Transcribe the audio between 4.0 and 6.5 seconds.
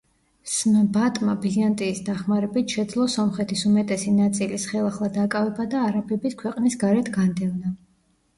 ნაწილის ხელახლა დაკავება და არაბების